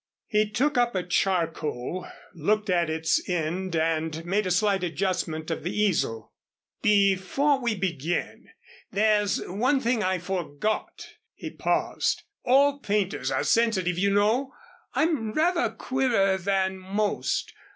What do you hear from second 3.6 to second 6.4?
and made a slight adjustment of the easel.